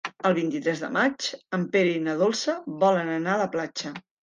El 0.27 0.35
vint-i-tres 0.35 0.79
de 0.83 0.89
maig 0.95 1.27
en 1.59 1.67
Pere 1.77 1.93
i 1.99 2.01
na 2.07 2.17
Dolça 2.23 2.57
volen 2.87 3.15
anar 3.21 3.37
a 3.39 3.43
la 3.45 3.49
platja. 3.59 3.97